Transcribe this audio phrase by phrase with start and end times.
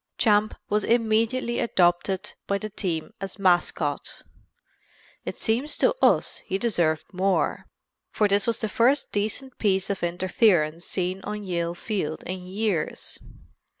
[0.17, 4.23] Champ was immediately adopted by the team as mascot.
[5.25, 7.67] It seems to us he deserved more,
[8.09, 13.19] for this was the first decent piece of interference seen on Yale field in years.